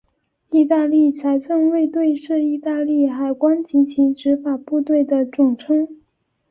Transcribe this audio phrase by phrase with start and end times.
[0.49, 5.87] 意大利财政卫队是意大利海关及其执法部队的总称。